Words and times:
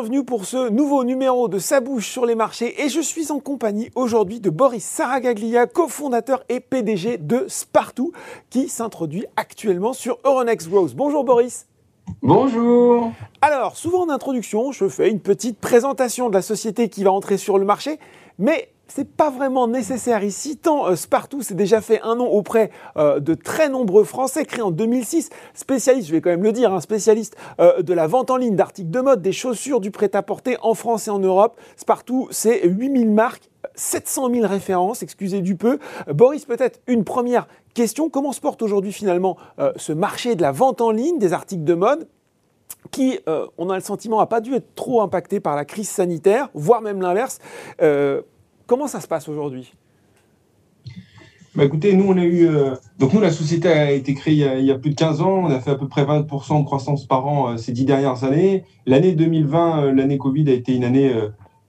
Bienvenue 0.00 0.22
pour 0.22 0.44
ce 0.44 0.68
nouveau 0.68 1.02
numéro 1.02 1.48
de 1.48 1.58
Sa 1.58 1.80
bouche 1.80 2.08
sur 2.08 2.24
les 2.24 2.36
marchés 2.36 2.84
et 2.84 2.88
je 2.88 3.00
suis 3.00 3.32
en 3.32 3.40
compagnie 3.40 3.90
aujourd'hui 3.96 4.38
de 4.38 4.48
Boris 4.48 4.84
Saragaglia, 4.84 5.66
cofondateur 5.66 6.44
et 6.48 6.60
PDG 6.60 7.18
de 7.18 7.46
Spartoo 7.48 8.12
qui 8.48 8.68
s'introduit 8.68 9.26
actuellement 9.34 9.92
sur 9.92 10.20
Euronext 10.22 10.70
Growth. 10.70 10.94
Bonjour 10.94 11.24
Boris. 11.24 11.66
Bonjour. 12.22 13.10
Alors, 13.40 13.76
souvent 13.76 14.04
en 14.04 14.08
introduction, 14.08 14.70
je 14.70 14.88
fais 14.88 15.10
une 15.10 15.18
petite 15.18 15.58
présentation 15.58 16.28
de 16.28 16.34
la 16.34 16.42
société 16.42 16.88
qui 16.88 17.02
va 17.02 17.10
entrer 17.10 17.36
sur 17.36 17.58
le 17.58 17.64
marché, 17.64 17.98
mais 18.38 18.68
c'est 18.88 19.08
pas 19.08 19.30
vraiment 19.30 19.68
nécessaire 19.68 20.24
ici, 20.24 20.56
tant 20.56 20.86
euh, 20.86 20.96
Spartoo 20.96 21.42
s'est 21.42 21.54
déjà 21.54 21.80
fait 21.80 22.00
un 22.00 22.16
nom 22.16 22.26
auprès 22.26 22.70
euh, 22.96 23.20
de 23.20 23.34
très 23.34 23.68
nombreux 23.68 24.04
Français, 24.04 24.44
créé 24.44 24.62
en 24.62 24.70
2006, 24.70 25.28
spécialiste, 25.54 26.08
je 26.08 26.12
vais 26.12 26.20
quand 26.20 26.30
même 26.30 26.42
le 26.42 26.52
dire, 26.52 26.72
hein, 26.72 26.80
spécialiste 26.80 27.36
euh, 27.60 27.82
de 27.82 27.92
la 27.92 28.06
vente 28.06 28.30
en 28.30 28.36
ligne 28.36 28.56
d'articles 28.56 28.90
de 28.90 29.00
mode, 29.00 29.20
des 29.20 29.32
chaussures, 29.32 29.80
du 29.80 29.90
prêt-à-porter 29.90 30.56
en 30.62 30.74
France 30.74 31.06
et 31.06 31.10
en 31.10 31.18
Europe. 31.18 31.60
Spartoo, 31.76 32.28
c'est 32.30 32.66
8000 32.66 33.10
marques, 33.10 33.50
700 33.74 34.32
000 34.32 34.46
références, 34.46 35.02
excusez 35.02 35.42
du 35.42 35.54
peu. 35.54 35.78
Boris, 36.12 36.46
peut-être 36.46 36.80
une 36.86 37.04
première 37.04 37.46
question, 37.74 38.08
comment 38.08 38.32
se 38.32 38.40
porte 38.40 38.62
aujourd'hui 38.62 38.92
finalement 38.92 39.36
ce 39.76 39.92
marché 39.92 40.34
de 40.34 40.42
la 40.42 40.52
vente 40.52 40.80
en 40.80 40.90
ligne 40.90 41.18
des 41.18 41.32
articles 41.32 41.64
de 41.64 41.74
mode 41.74 42.08
qui, 42.90 43.18
on 43.58 43.70
a 43.70 43.74
le 43.74 43.82
sentiment, 43.82 44.18
n'a 44.18 44.26
pas 44.26 44.40
dû 44.40 44.54
être 44.54 44.74
trop 44.74 45.02
impacté 45.02 45.40
par 45.40 45.54
la 45.54 45.64
crise 45.64 45.88
sanitaire, 45.88 46.48
voire 46.54 46.80
même 46.80 47.02
l'inverse. 47.02 47.38
Comment 48.68 48.86
ça 48.86 49.00
se 49.00 49.08
passe 49.08 49.30
aujourd'hui? 49.30 49.72
Bah 51.54 51.64
écoutez, 51.64 51.96
nous, 51.96 52.04
on 52.06 52.18
a 52.18 52.22
eu. 52.22 52.46
Euh, 52.46 52.74
donc, 52.98 53.14
nous, 53.14 53.20
la 53.20 53.30
société 53.30 53.66
a 53.66 53.90
été 53.92 54.12
créée 54.12 54.46
il 54.58 54.64
y 54.66 54.70
a, 54.70 54.78
plus 54.78 54.90
de 54.90 54.94
15 54.94 55.22
ans. 55.22 55.38
On 55.44 55.46
a 55.46 55.58
fait 55.58 55.70
à 55.70 55.74
peu 55.74 55.88
près 55.88 56.04
20% 56.04 56.60
de 56.60 56.64
croissance 56.66 57.06
par 57.06 57.26
an 57.26 57.48
euh, 57.48 57.56
ces 57.56 57.72
dix 57.72 57.86
dernières 57.86 58.24
années. 58.24 58.64
L'année 58.84 59.14
2020, 59.14 59.84
euh, 59.84 59.92
l'année 59.92 60.18
Covid, 60.18 60.50
a 60.50 60.52
été 60.52 60.76
une 60.76 60.84
année 60.84 61.10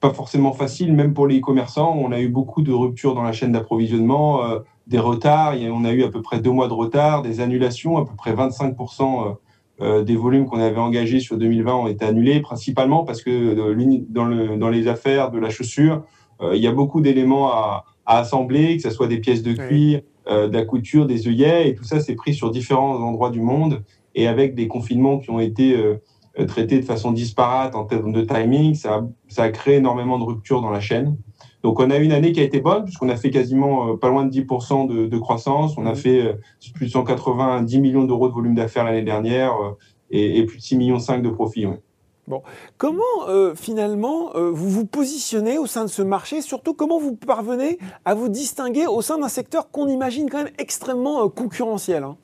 pas 0.01 0.09
forcément 0.09 0.51
facile, 0.51 0.93
même 0.93 1.13
pour 1.13 1.25
les 1.25 1.39
commerçants. 1.39 1.97
On 1.97 2.11
a 2.11 2.19
eu 2.19 2.27
beaucoup 2.27 2.61
de 2.63 2.73
ruptures 2.73 3.15
dans 3.15 3.23
la 3.23 3.31
chaîne 3.31 3.53
d'approvisionnement, 3.53 4.41
des 4.87 4.99
retards. 4.99 5.55
on 5.71 5.85
a 5.85 5.93
eu 5.93 6.03
à 6.03 6.09
peu 6.09 6.21
près 6.21 6.41
deux 6.41 6.51
mois 6.51 6.67
de 6.67 6.73
retard, 6.73 7.21
des 7.21 7.39
annulations. 7.39 7.97
À 7.97 8.05
peu 8.05 8.15
près 8.17 8.33
25% 8.33 9.37
des 10.03 10.15
volumes 10.15 10.45
qu'on 10.45 10.59
avait 10.59 10.77
engagés 10.77 11.21
sur 11.21 11.37
2020 11.37 11.73
ont 11.73 11.87
été 11.87 12.05
annulés, 12.05 12.41
principalement 12.41 13.05
parce 13.05 13.21
que 13.21 13.53
dans, 14.09 14.25
le, 14.25 14.57
dans 14.57 14.69
les 14.69 14.87
affaires 14.87 15.31
de 15.31 15.39
la 15.39 15.49
chaussure, 15.49 16.03
il 16.41 16.61
y 16.61 16.67
a 16.67 16.71
beaucoup 16.71 17.01
d'éléments 17.01 17.51
à, 17.51 17.85
assembler, 18.05 18.75
que 18.77 18.81
ce 18.81 18.89
soit 18.89 19.07
des 19.07 19.19
pièces 19.19 19.43
de 19.43 19.53
cuir, 19.53 20.01
euh, 20.27 20.47
de 20.47 20.53
la 20.53 20.65
couture, 20.65 21.05
des 21.05 21.27
œillets, 21.27 21.69
et 21.69 21.75
tout 21.75 21.83
ça, 21.83 21.99
c'est 21.99 22.15
pris 22.15 22.33
sur 22.33 22.49
différents 22.49 22.95
endroits 22.95 23.29
du 23.29 23.41
monde, 23.41 23.83
et 24.15 24.27
avec 24.27 24.55
des 24.55 24.67
confinements 24.67 25.19
qui 25.19 25.29
ont 25.29 25.39
été 25.39 25.75
euh, 25.75 25.97
traités 26.47 26.79
de 26.79 26.85
façon 26.85 27.11
disparate 27.11 27.75
en 27.75 27.85
termes 27.85 28.11
de 28.11 28.21
timing, 28.21 28.73
ça, 28.73 29.07
ça 29.27 29.43
a 29.43 29.49
créé 29.49 29.75
énormément 29.75 30.17
de 30.17 30.23
ruptures 30.23 30.61
dans 30.61 30.71
la 30.71 30.79
chaîne. 30.79 31.17
Donc, 31.61 31.79
on 31.79 31.89
a 31.91 31.97
eu 31.97 32.03
une 32.03 32.11
année 32.11 32.31
qui 32.31 32.39
a 32.39 32.43
été 32.43 32.61
bonne, 32.61 32.83
puisqu'on 32.83 33.09
a 33.09 33.15
fait 33.15 33.29
quasiment 33.29 33.97
pas 33.97 34.09
loin 34.09 34.25
de 34.25 34.31
10% 34.31 34.87
de, 34.87 35.07
de, 35.07 35.17
croissance. 35.17 35.77
On 35.77 35.85
a 35.85 35.91
mmh. 35.91 35.95
fait 35.95 36.35
plus 36.73 36.87
de 36.87 36.91
190 36.91 37.79
millions 37.79 38.05
d'euros 38.05 38.29
de 38.29 38.33
volume 38.33 38.55
d'affaires 38.55 38.85
l'année 38.85 39.03
dernière 39.03 39.53
et, 40.09 40.39
et, 40.39 40.45
plus 40.45 40.57
de 40.57 40.63
6,5 40.63 40.77
millions 40.77 40.97
de 40.97 41.29
profits. 41.29 41.65
Comment 42.77 43.03
euh, 43.27 43.55
finalement 43.55 44.35
euh, 44.35 44.51
vous 44.51 44.69
vous 44.69 44.85
positionnez 44.85 45.57
au 45.57 45.65
sein 45.65 45.83
de 45.83 45.89
ce 45.89 46.01
marché? 46.01 46.41
Surtout 46.41 46.73
comment 46.73 46.99
vous 46.99 47.15
parvenez 47.15 47.79
à 48.05 48.13
vous 48.13 48.29
distinguer 48.29 48.87
au 48.87 49.01
sein 49.01 49.17
d'un 49.17 49.29
secteur 49.29 49.71
qu'on 49.71 49.87
imagine 49.87 50.29
quand 50.29 50.43
même 50.43 50.53
extrêmement 50.57 51.25
euh, 51.25 51.27
concurrentiel 51.27 52.03
hein? 52.03 52.17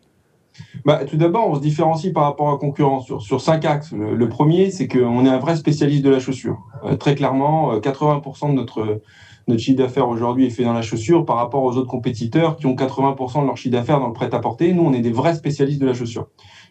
Bah, 0.86 1.04
tout 1.04 1.18
d'abord, 1.18 1.50
on 1.50 1.56
se 1.56 1.60
différencie 1.60 2.14
par 2.14 2.24
rapport 2.24 2.48
à 2.48 2.52
la 2.54 2.58
concurrence 2.58 3.06
sur, 3.06 3.22
sur 3.22 3.42
cinq 3.42 3.66
axes. 3.66 3.92
Le, 3.92 4.30
premier, 4.30 4.72
c'est 4.72 4.88
qu'on 4.88 5.26
est 5.26 5.30
un 5.30 5.38
vrai 5.38 5.58
spécialiste 5.58 6.02
de 6.02 6.10
la 6.10 6.20
chaussure. 6.20 6.60
très 6.98 7.14
clairement, 7.14 7.78
80% 7.80 8.52
de 8.52 8.54
notre, 8.54 9.02
notre 9.48 9.62
chiffre 9.62 9.78
d'affaires 9.78 10.08
aujourd'hui 10.08 10.46
est 10.46 10.50
fait 10.50 10.64
dans 10.64 10.74
la 10.74 10.82
chaussure 10.82 11.26
par 11.26 11.36
rapport 11.36 11.64
aux 11.64 11.78
autres 11.78 11.90
compétiteurs 11.90 12.56
qui 12.56 12.66
ont 12.66 12.76
80% 12.76 13.42
de 13.42 13.48
leur 13.48 13.58
chiffre 13.58 13.74
d'affaires 13.74 14.00
dans 14.00 14.08
le 14.08 14.14
prêt-à-porter. 14.14 14.74
Nous, 14.74 14.84
on 14.84 14.94
est 14.94 15.02
des 15.02 15.12
vrais 15.12 15.36
spécialistes 15.36 15.82
de 15.82 15.86
la 15.86 15.94
chaussure. 15.94 16.28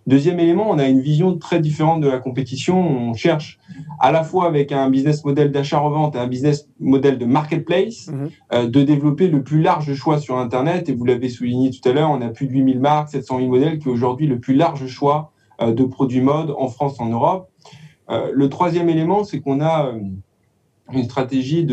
Deuxième 0.07 0.39
élément, 0.39 0.69
on 0.69 0.79
a 0.79 0.87
une 0.87 1.01
vision 1.01 1.39
très 1.39 1.61
différente 1.61 2.03
de 2.03 2.09
la 2.09 2.19
compétition. 2.19 2.79
On 2.79 3.15
cherche 3.15 3.59
à 4.01 4.13
la 4.13 4.23
fois 4.23 4.47
avec 4.47 4.71
un 4.71 4.91
business 4.91 5.25
model 5.25 5.51
d'achat-revente 5.51 6.15
et 6.15 6.19
un 6.19 6.27
business 6.27 6.69
model 6.79 7.17
de 7.17 7.25
marketplace 7.25 8.09
mhm. 8.09 8.29
euh, 8.53 8.67
de 8.69 8.83
développer 8.83 9.29
le 9.29 9.43
plus 9.43 9.63
large 9.63 9.95
choix 9.95 10.19
sur 10.19 10.37
Internet. 10.37 10.91
Et 10.91 10.95
vous 10.95 11.07
l'avez 11.07 11.31
souligné 11.31 11.71
tout 11.71 11.89
à 11.89 11.93
l'heure, 11.93 12.11
on 12.11 12.21
a 12.21 12.29
plus 12.29 12.47
de 12.47 12.53
8000 12.53 12.81
marques, 12.81 13.11
700 13.11 13.39
000 13.39 13.49
modèles, 13.51 13.79
qui 13.79 13.89
est 13.89 13.93
aujourd'hui 13.93 14.27
le 14.27 14.39
plus 14.39 14.55
large 14.55 14.87
choix 14.87 15.33
euh, 15.63 15.73
de 15.73 15.85
produits 15.85 16.21
mode 16.21 16.55
en 16.59 16.69
France, 16.69 17.01
en 17.01 17.07
Europe. 17.07 17.49
Euh, 18.11 18.31
le 18.35 18.49
troisième 18.51 18.91
élément, 18.91 19.25
c'est 19.25 19.41
qu'on 19.41 19.63
a 19.63 19.91
une 20.93 21.05
stratégie 21.05 21.67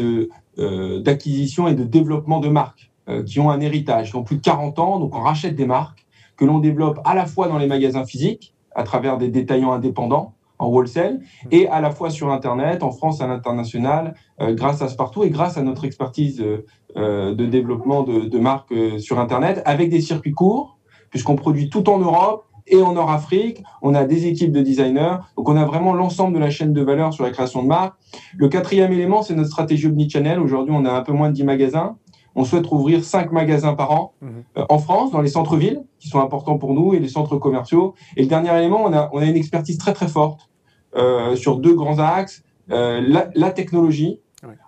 d'acquisition 0.58 1.68
et 1.68 1.76
de 1.76 1.84
développement 1.84 2.40
de 2.40 2.48
marques 2.48 2.92
qui 3.26 3.42
ont 3.42 3.50
un 3.50 3.60
héritage, 3.60 4.12
qui 4.12 4.16
ont 4.16 4.24
plus 4.24 4.38
de 4.38 4.42
40 4.42 4.80
ans. 4.80 5.00
Donc 5.00 5.14
on 5.14 5.20
rachète 5.20 5.56
des 5.56 5.66
marques 5.66 6.06
que 6.38 6.46
l'on 6.46 6.60
développe 6.60 7.00
à 7.06 7.16
la 7.16 7.26
fois 7.26 7.48
dans 7.48 7.58
les 7.58 7.68
magasins 7.68 8.06
physiques, 8.06 8.54
à 8.74 8.84
travers 8.84 9.18
des 9.18 9.28
détaillants 9.28 9.74
indépendants 9.74 10.34
en 10.62 10.68
wholesale, 10.68 11.20
et 11.50 11.68
à 11.68 11.82
la 11.82 11.90
fois 11.90 12.12
sur 12.12 12.32
Internet, 12.32 12.84
en 12.84 12.92
France, 12.92 13.20
à 13.20 13.28
l'international, 13.28 14.14
euh, 14.40 14.54
grâce 14.54 14.82
à 14.82 14.88
Spartoo 14.90 15.24
et 15.24 15.30
grâce 15.32 15.58
à 15.58 15.64
notre 15.64 15.86
expertise 15.86 16.40
euh, 16.40 16.66
euh, 16.98 17.34
de 17.34 17.46
développement 17.46 18.04
de, 18.04 18.38
marques 18.38 18.74
sur 19.00 19.20
Internet, 19.20 19.62
avec 19.66 19.90
des 19.90 20.02
circuits 20.02 20.34
courts, 20.34 20.78
puisqu'on 21.10 21.36
produit 21.36 21.70
tout 21.70 21.90
en 21.90 21.98
Europe 21.98 22.46
et 22.68 22.82
en 22.82 22.94
Nord-Afrique. 22.94 23.64
On 23.82 23.96
a 23.96 24.06
des 24.06 24.28
équipes 24.28 24.52
de 24.52 24.62
designers. 24.62 25.18
Donc, 25.36 25.50
on 25.50 25.58
a 25.58 25.66
vraiment 25.66 25.94
l'ensemble 25.94 26.36
de 26.36 26.40
la 26.40 26.52
chaîne 26.52 26.74
de 26.74 26.82
valeur 26.82 27.12
sur 27.12 27.24
la 27.24 27.32
création 27.32 27.64
de 27.64 27.68
marques. 27.68 27.96
Le 28.38 28.48
quatrième 28.48 28.94
élément, 28.94 29.24
c'est 29.24 29.34
notre 29.34 29.50
stratégie 29.50 29.88
omnichannel. 29.88 30.40
Aujourd'hui, 30.40 30.74
on 30.78 30.86
a 30.86 30.92
un 30.92 31.02
peu 31.02 31.12
moins 31.12 31.30
de 31.30 31.34
10 31.34 31.44
magasins. 31.44 31.98
On 32.36 32.44
souhaite 32.46 32.66
rouvrir 32.66 33.04
cinq 33.04 33.32
magasins 33.32 33.74
par 33.74 33.92
an 33.92 34.14
mhm. 34.22 34.44
euh, 34.58 34.66
en 34.70 34.80
France, 34.80 35.12
dans 35.12 35.22
les 35.22 35.30
centres-villes, 35.30 35.82
qui 36.00 36.08
sont 36.08 36.20
importants 36.20 36.58
pour 36.58 36.74
nous, 36.74 36.94
et 36.94 37.00
les 37.00 37.10
centres 37.10 37.38
commerciaux. 37.38 37.94
Et 38.18 38.22
le 38.22 38.28
dernier 38.28 38.56
élément, 38.58 38.84
on 38.84 38.94
a, 38.94 39.10
on 39.14 39.20
a 39.20 39.26
une 39.26 39.36
expertise 39.36 39.78
très 39.78 39.94
très 39.94 40.08
forte 40.08 40.50
euh, 40.96 41.36
sur 41.36 41.58
deux 41.58 41.74
grands 41.74 42.00
axes. 42.00 42.44
Euh, 42.72 43.02
la, 43.36 43.52
technologie, 43.52 44.20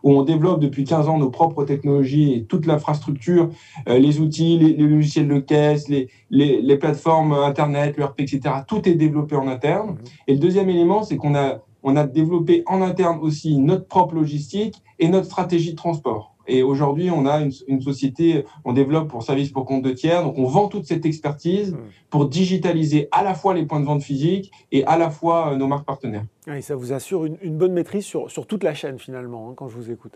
où 0.04 0.12
on 0.12 0.24
développe 0.24 0.60
depuis 0.60 0.84
15 0.84 1.08
ans 1.08 1.18
nos 1.18 1.30
propres 1.30 1.64
technologies 1.64 2.34
et 2.34 2.44
toute 2.44 2.66
l'infrastructure, 2.66 3.50
les 3.88 4.20
outils, 4.20 4.60
les, 4.60 4.76
logiciels 4.76 5.28
de 5.28 5.40
caisse, 5.40 5.88
les, 5.88 6.10
les, 6.30 6.78
plateformes 6.78 7.32
Internet, 7.34 7.98
l'ERP, 7.98 8.20
etc. 8.20 8.42
Tout 8.68 8.88
est 8.88 8.96
développé 8.96 9.36
en 9.36 9.48
interne. 9.48 9.92
Mhm. 9.92 9.98
Et 10.28 10.34
le 10.34 10.40
deuxième 10.40 10.70
élément, 10.70 11.04
c'est 11.04 11.16
qu'on 11.16 11.34
a, 11.34 11.60
on 11.82 11.96
a 11.96 12.06
développé 12.06 12.64
en 12.66 12.82
interne 12.82 13.20
aussi 13.22 13.58
notre 13.58 13.88
propre 13.88 14.16
logistique 14.16 14.82
et 15.00 15.08
notre 15.08 15.26
stratégie 15.26 15.72
de 15.72 15.78
transport. 15.78 16.33
Et 16.48 16.64
aujourd'hui, 16.64 17.10
on 17.10 17.26
a 17.26 17.42
une, 17.68 17.82
société, 17.82 18.46
on 18.66 18.74
développe 18.74 19.08
pour 19.08 19.24
service 19.24 19.50
pour 19.50 19.66
compte 19.66 19.84
de 19.84 19.92
tiers, 19.92 20.24
donc 20.24 20.38
on 20.38 20.46
vend 20.46 20.68
toute 20.68 20.86
cette 20.86 21.06
expertise 21.06 21.74
mmh. 21.74 21.78
pour 22.10 22.28
digitaliser 22.28 23.08
à 23.12 23.24
la 23.24 23.34
fois 23.34 23.54
les 23.54 23.66
points 23.66 23.80
de 23.80 23.86
vente 23.86 24.04
physiques 24.04 24.52
et 24.72 24.86
à 24.86 24.98
la 24.98 25.10
fois 25.10 25.54
euh, 25.54 25.56
nos 25.56 25.68
marques 25.68 25.86
partenaires. 25.86 26.26
Et 26.48 26.62
ça 26.62 26.76
vous 26.76 26.92
assure 26.92 27.26
une, 27.26 27.58
bonne 27.58 27.74
maîtrise 27.74 28.04
sur, 28.04 28.30
sur, 28.30 28.46
toute 28.46 28.64
la 28.64 28.74
chaîne 28.74 29.00
finalement, 29.00 29.50
hein, 29.50 29.54
quand 29.56 29.70
je 29.70 29.76
vous 29.76 29.92
écoute. 29.92 30.14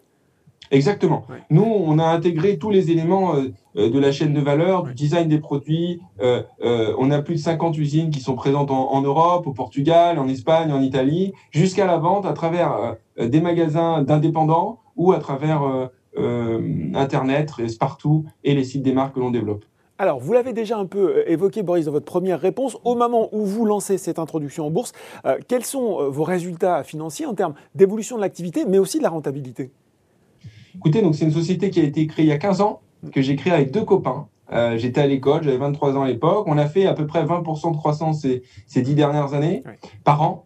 Exactement. 0.70 1.26
Nous, 1.50 1.64
on 1.64 1.98
a 1.98 2.04
intégré 2.04 2.58
tous 2.58 2.72
les 2.72 2.92
éléments 2.92 3.36
euh, 3.36 3.54
euh, 3.78 3.90
de 3.90 4.00
la 4.00 4.12
chaîne 4.12 4.34
de 4.34 4.42
valeur, 4.42 4.84
du 4.84 4.94
design 4.94 5.30
des 5.30 5.40
produits. 5.40 6.02
on 6.20 7.12
a 7.12 7.22
plus 7.22 7.36
de 7.36 7.40
50 7.40 7.78
usines 7.78 8.10
qui 8.10 8.20
sont 8.20 8.36
présentes 8.36 8.70
en, 8.70 8.92
en, 8.92 9.02
Europe, 9.02 9.48
au 9.48 9.54
Portugal, 9.54 10.20
en 10.20 10.28
Espagne, 10.28 10.74
en 10.74 10.82
Italie, 10.82 11.32
jusqu'à 11.52 11.86
la 11.86 11.98
vente 11.98 12.26
à 12.26 12.34
travers 12.34 12.98
des 13.18 13.40
magasins 13.40 14.04
d'indépendants 14.04 14.80
ou 14.98 15.14
à 15.14 15.20
travers 15.20 15.90
Internet, 16.96 17.52
partout, 17.80 18.26
et 18.44 18.54
les 18.56 18.64
sites 18.64 18.84
des 18.84 18.94
marques 18.94 19.16
que 19.16 19.20
l'on 19.20 19.32
développe. 19.32 19.66
Alors, 20.00 20.20
vous 20.20 20.32
l'avez 20.34 20.54
déjà 20.54 20.78
un 20.78 20.86
peu 20.86 21.18
euh, 21.18 21.32
évoqué, 21.32 21.64
Boris, 21.64 21.86
dans 21.86 21.92
votre 21.92 22.06
première 22.06 22.40
réponse. 22.40 22.78
Au 22.84 22.96
moment 22.96 23.30
où 23.32 23.46
vous 23.46 23.66
lancez 23.66 23.98
cette 23.98 24.20
introduction 24.20 24.68
en 24.68 24.70
bourse, 24.70 24.92
euh, 25.26 25.40
quels 25.48 25.66
sont 25.66 26.10
vos 26.10 26.24
résultats 26.24 26.84
financiers 26.84 27.26
en 27.26 27.34
termes 27.34 27.56
d'évolution 27.74 28.16
de 28.16 28.22
l'activité, 28.22 28.66
mais 28.66 28.78
aussi 28.78 29.00
de 29.00 29.04
la 29.04 29.10
rentabilité? 29.10 29.72
Écoutez, 30.76 31.02
donc 31.02 31.16
c'est 31.16 31.26
une 31.26 31.32
société 31.32 31.72
qui 31.72 31.80
a 31.80 31.84
été 31.84 32.06
créée 32.06 32.26
il 32.26 32.30
y 32.30 32.34
a 32.34 32.38
15 32.38 32.62
ans, 32.62 32.82
que 33.12 33.22
j'ai 33.22 33.36
créée 33.36 33.54
avec 33.54 33.72
deux 33.72 33.84
copains. 33.84 34.28
J'étais 34.76 35.02
à 35.02 35.08
l'école, 35.08 35.44
j'avais 35.44 35.58
23 35.58 35.98
ans 35.98 36.04
à 36.04 36.08
l'époque. 36.08 36.46
On 36.48 36.58
a 36.58 36.68
fait 36.68 36.86
à 36.86 36.94
peu 36.94 37.06
près 37.06 37.26
20% 37.26 37.72
de 37.74 37.78
croissance 37.78 38.22
ces, 38.22 38.44
ces 38.66 38.82
dix 38.82 38.96
dernières 38.96 39.34
années 39.34 39.64
par 40.06 40.22
an. 40.22 40.46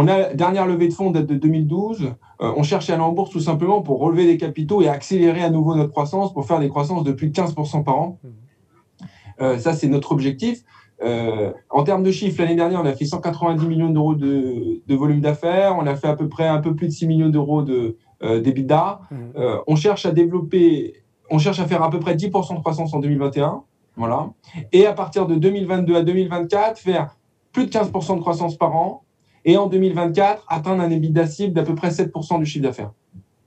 On 0.00 0.06
a 0.06 0.32
dernière 0.32 0.64
levée 0.64 0.86
de 0.86 0.92
fonds 0.92 1.10
date 1.10 1.26
de 1.26 1.34
2012. 1.34 2.12
Euh, 2.40 2.52
on 2.56 2.62
cherche 2.62 2.88
à 2.88 2.94
aller 2.94 3.02
en 3.02 3.10
bourse 3.10 3.30
tout 3.30 3.40
simplement 3.40 3.82
pour 3.82 3.98
relever 3.98 4.26
des 4.26 4.36
capitaux 4.36 4.80
et 4.80 4.88
accélérer 4.88 5.42
à 5.42 5.50
nouveau 5.50 5.74
notre 5.74 5.90
croissance 5.90 6.32
pour 6.32 6.46
faire 6.46 6.60
des 6.60 6.68
croissances 6.68 7.02
de 7.02 7.10
plus 7.10 7.26
de 7.26 7.32
15% 7.32 7.82
par 7.82 8.00
an. 8.00 8.20
Mmh. 8.22 8.28
Euh, 9.40 9.58
ça, 9.58 9.72
c'est 9.72 9.88
notre 9.88 10.12
objectif. 10.12 10.62
Euh, 11.02 11.52
en 11.68 11.82
termes 11.82 12.04
de 12.04 12.12
chiffres, 12.12 12.40
l'année 12.40 12.54
dernière, 12.54 12.80
on 12.80 12.86
a 12.86 12.92
fait 12.92 13.06
190 13.06 13.66
millions 13.66 13.90
d'euros 13.90 14.14
de, 14.14 14.80
volume 14.88 15.20
d'affaires. 15.20 15.74
On 15.76 15.84
a 15.88 15.96
fait 15.96 16.06
à 16.06 16.14
peu 16.14 16.28
près 16.28 16.46
un 16.46 16.58
peu 16.58 16.76
plus 16.76 16.86
de 16.86 16.92
6 16.92 17.08
millions 17.08 17.28
d'euros 17.28 17.62
de 17.62 17.96
d'EBITDA. 18.22 19.00
Mmh. 19.10 19.16
on 19.66 19.74
cherche 19.74 20.06
à 20.06 20.12
développer, 20.12 20.94
on 21.28 21.38
cherche 21.38 21.58
à 21.58 21.66
faire 21.66 21.82
à 21.82 21.90
peu 21.90 21.98
près 21.98 22.14
10% 22.14 22.54
de 22.54 22.60
croissance 22.60 22.94
en 22.94 23.00
2021. 23.00 23.62
Voilà. 23.96 24.30
Et 24.72 24.86
à 24.86 24.92
partir 24.92 25.26
de 25.26 25.34
2022 25.34 25.96
à 25.96 26.02
2024, 26.02 26.78
faire 26.78 27.16
plus 27.52 27.66
de 27.66 27.70
15% 27.70 28.14
de 28.14 28.20
croissance 28.20 28.56
par 28.56 28.76
an 28.76 29.04
et 29.48 29.56
en 29.56 29.66
2024 29.66 30.44
atteindre 30.46 30.82
un 30.82 30.90
EBITDA 30.90 31.26
cible 31.26 31.54
d'à 31.54 31.62
peu 31.62 31.74
près 31.74 31.88
7% 31.88 32.38
du 32.38 32.44
chiffre 32.44 32.62
d'affaires. 32.62 32.92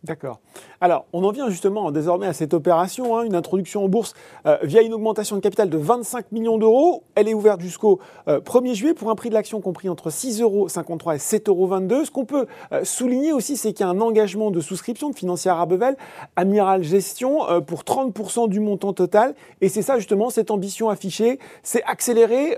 D'accord. 0.03 0.39
Alors, 0.79 1.05
on 1.13 1.23
en 1.23 1.29
vient 1.29 1.47
justement 1.51 1.91
désormais 1.91 2.25
à 2.25 2.33
cette 2.33 2.55
opération, 2.55 3.17
hein, 3.17 3.23
une 3.23 3.35
introduction 3.35 3.83
en 3.83 3.87
bourse 3.87 4.15
euh, 4.47 4.57
via 4.63 4.81
une 4.81 4.95
augmentation 4.95 5.35
de 5.35 5.41
capital 5.41 5.69
de 5.69 5.77
25 5.77 6.31
millions 6.31 6.57
d'euros. 6.57 7.03
Elle 7.13 7.27
est 7.27 7.35
ouverte 7.35 7.61
jusqu'au 7.61 7.99
1er 8.27 8.71
euh, 8.71 8.73
juillet 8.73 8.93
pour 8.95 9.11
un 9.11 9.15
prix 9.15 9.29
de 9.29 9.35
l'action 9.35 9.61
compris 9.61 9.89
entre 9.89 10.09
6,53 10.09 10.41
euros 10.41 10.67
et 10.67 11.17
7,22 11.17 11.49
euros. 11.49 12.05
Ce 12.05 12.09
qu'on 12.09 12.25
peut 12.25 12.47
euh, 12.71 12.83
souligner 12.83 13.31
aussi, 13.31 13.57
c'est 13.57 13.73
qu'il 13.73 13.85
y 13.85 13.87
a 13.87 13.91
un 13.91 14.01
engagement 14.01 14.49
de 14.49 14.59
souscription 14.59 15.11
de 15.11 15.15
financière 15.15 15.57
Arbevel, 15.57 15.95
Amiral 16.35 16.81
Gestion, 16.81 17.61
pour 17.67 17.83
30% 17.83 18.49
du 18.49 18.59
montant 18.59 18.93
total. 18.93 19.35
Et 19.61 19.69
c'est 19.69 19.83
ça 19.83 19.97
justement, 19.97 20.31
cette 20.31 20.49
ambition 20.49 20.89
affichée, 20.89 21.37
c'est 21.61 21.83
accélérer, 21.83 22.57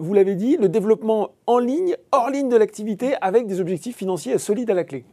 vous 0.00 0.14
l'avez 0.14 0.36
dit, 0.36 0.56
le 0.60 0.68
développement 0.68 1.30
en 1.48 1.58
ligne, 1.58 1.96
hors 2.12 2.30
ligne 2.30 2.48
de 2.48 2.56
l'activité, 2.56 3.14
avec 3.20 3.48
des 3.48 3.60
objectifs 3.60 3.96
financiers 3.96 4.38
solides 4.38 4.70
à 4.70 4.74
la 4.74 4.84
clé. 4.84 5.04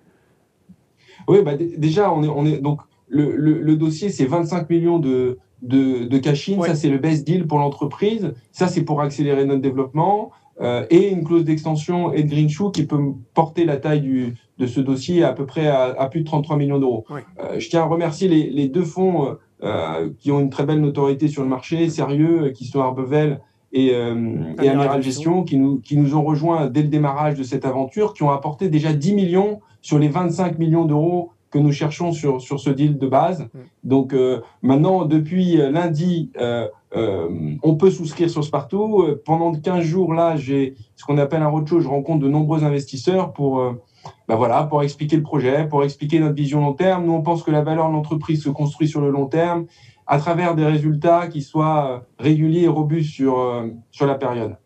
Oui, 1.28 1.40
bah, 1.44 1.54
déjà, 1.56 2.12
on 2.14 2.24
est, 2.24 2.28
on 2.28 2.46
est 2.46 2.58
donc 2.58 2.82
le, 3.08 3.36
le, 3.36 3.76
dossier, 3.76 4.10
c'est 4.10 4.26
25 4.26 4.70
millions 4.70 5.00
de, 5.00 5.38
de, 5.62 6.06
de 6.06 6.18
cash 6.18 6.50
Ça, 6.66 6.76
c'est 6.76 6.90
le 6.90 6.98
best 6.98 7.26
deal 7.26 7.46
pour 7.46 7.60
l'entreprise. 7.60 8.34
Ça, 8.52 8.68
c'est 8.68 8.84
pour 8.84 9.02
accélérer 9.02 9.46
notre 9.46 9.62
développement. 9.62 10.32
Euh, 10.60 10.86
et 10.90 11.10
une 11.10 11.24
clause 11.24 11.44
d'extension 11.44 12.14
et 12.14 12.24
de 12.24 12.30
green 12.30 12.50
shoe 12.50 12.72
qui 12.72 12.86
peut 12.86 13.00
porter 13.34 13.66
la 13.66 13.78
taille 13.78 14.02
du, 14.02 14.36
de 14.60 14.68
ce 14.68 14.80
dossier 14.80 15.24
à, 15.24 15.34
peu 15.34 15.46
près 15.46 15.68
à, 15.68 16.08
plus 16.10 16.22
de 16.22 16.26
33 16.26 16.56
millions 16.56 16.78
d'euros. 16.78 17.06
Euh, 17.10 17.60
je 17.60 17.70
tiens 17.70 17.82
à 17.82 17.86
remercier 17.86 18.28
les, 18.28 18.50
les 18.50 18.68
deux 18.68 18.84
fonds 18.84 19.38
euh, 19.64 20.10
qui 20.20 20.32
ont 20.32 20.40
une 20.40 20.50
très 20.50 20.66
belle 20.66 20.82
notoriété 20.82 21.28
sur 21.28 21.42
le 21.42 21.50
marché, 21.50 21.90
sérieux, 21.90 22.50
qui 22.50 22.66
sont 22.66 22.82
Arbevel 22.82 23.42
et, 23.74 23.88
et 23.88 24.70
Amiral 24.70 25.02
Gestion, 25.02 25.44
qui 25.44 25.58
nous, 25.58 25.80
qui 25.80 25.98
nous 25.98 26.16
ont 26.16 26.24
rejoints 26.24 26.68
dès 26.68 26.82
le 26.82 26.90
démarrage 26.90 27.36
de 27.36 27.44
cette 27.44 27.66
aventure, 27.66 28.14
qui 28.14 28.24
ont 28.24 28.32
apporté 28.32 28.70
déjà 28.70 28.94
10 28.94 29.14
millions 29.14 29.62
sur 29.82 29.98
les 29.98 30.10
25 30.10 30.60
millions 30.60 30.86
d'euros 30.86 31.32
que 31.52 31.60
nous 31.60 31.72
cherchons 31.72 32.14
sur, 32.14 32.42
sur 32.42 32.60
ce 32.60 32.70
deal 32.70 32.98
de 32.98 33.08
base. 33.08 33.42
Mm. 33.42 33.60
Donc 33.84 34.14
euh, 34.14 34.42
maintenant, 34.62 35.06
depuis 35.06 35.58
lundi, 35.58 36.32
euh, 36.40 36.68
euh, 36.96 37.56
on 37.62 37.76
peut 37.76 37.92
souscrire 37.92 38.30
sur 38.30 38.44
Spartoo. 38.44 39.18
Pendant 39.26 39.52
15 39.52 39.84
jours, 39.84 40.14
là, 40.14 40.38
j'ai 40.38 40.76
ce 40.96 41.04
qu'on 41.04 41.18
appelle 41.18 41.44
un 41.44 41.50
roadshow. 41.50 41.82
Je 41.82 41.88
rencontre 41.88 42.24
de 42.24 42.30
nombreux 42.30 42.64
investisseurs 42.64 43.34
pour, 43.34 43.62
bah 44.28 44.36
voilà, 44.36 44.64
pour 44.64 44.82
expliquer 44.82 45.18
le 45.18 45.24
projet, 45.24 45.68
pour 45.68 45.84
expliquer 45.84 46.20
notre 46.20 46.36
vision 46.36 46.62
long 46.62 46.74
terme. 46.74 47.06
Nous, 47.06 47.14
on 47.14 47.22
pense 47.22 47.44
que 47.44 47.52
la 47.52 47.62
valeur 47.62 47.88
de 47.90 47.94
l'entreprise 47.94 48.44
se 48.44 48.50
construit 48.50 48.88
sur 48.88 49.02
le 49.02 49.10
long 49.10 49.26
terme 49.26 49.66
à 50.12 50.20
travers 50.20 50.56
des 50.56 50.66
résultats 50.66 51.28
qui 51.28 51.42
soient 51.42 52.04
réguliers 52.20 52.64
et 52.64 52.68
robustes 52.68 53.14
sur, 53.14 53.66
sur 53.92 54.06
la 54.06 54.16
période. 54.16 54.58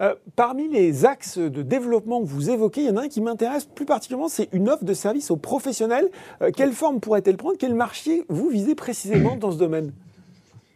Euh, 0.00 0.14
parmi 0.36 0.68
les 0.68 1.06
axes 1.06 1.38
de 1.38 1.62
développement 1.62 2.20
que 2.20 2.26
vous 2.26 2.50
évoquez, 2.50 2.82
il 2.82 2.86
y 2.88 2.90
en 2.90 2.96
a 2.98 3.02
un 3.02 3.08
qui 3.08 3.20
m'intéresse 3.20 3.64
plus 3.64 3.86
particulièrement, 3.86 4.28
c'est 4.28 4.48
une 4.52 4.68
offre 4.68 4.84
de 4.84 4.92
service 4.94 5.30
aux 5.30 5.38
professionnels. 5.38 6.08
Euh, 6.42 6.50
quelle 6.54 6.72
forme 6.72 7.00
pourrait-elle 7.00 7.36
prendre? 7.36 7.56
Quel 7.58 7.74
marché 7.74 8.24
vous 8.28 8.48
visez 8.48 8.76
précisément 8.76 9.36
dans 9.36 9.50
ce 9.50 9.58
domaine? 9.58 9.92